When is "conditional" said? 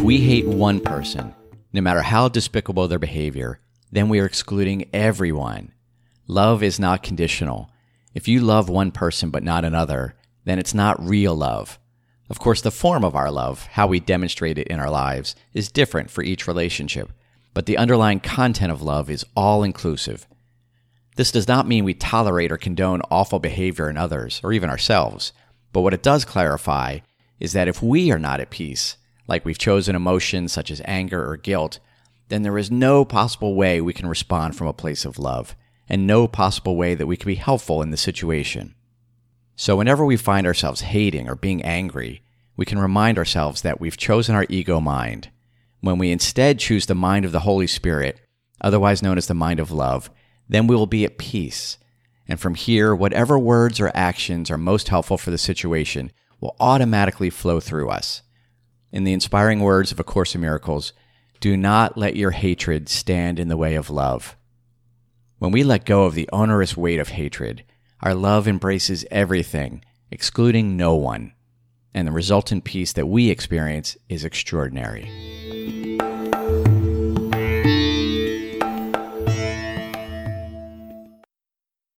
7.02-7.70